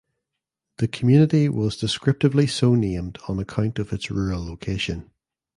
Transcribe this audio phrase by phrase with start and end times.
[0.77, 5.11] The community was descriptively so named on account of its rural location.